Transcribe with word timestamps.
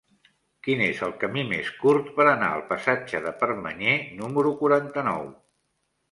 Quin 0.67 0.79
és 0.83 1.01
el 1.07 1.11
camí 1.23 1.41
més 1.49 1.67
curt 1.81 2.07
per 2.15 2.25
anar 2.31 2.47
al 2.53 2.63
passatge 2.71 3.21
de 3.25 3.33
Permanyer 3.41 3.93
número 4.23 4.55
quaranta-nou? 4.63 5.29